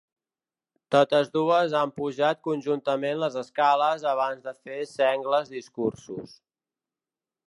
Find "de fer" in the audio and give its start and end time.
4.49-4.79